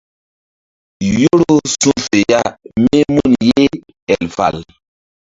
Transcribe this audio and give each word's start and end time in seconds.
Yoro 1.19 1.53
su̧ 1.79 1.91
fe 2.05 2.19
ya 2.31 2.41
mí 2.83 2.97
mun 3.13 3.31
ye 3.47 3.63
el. 4.13 4.27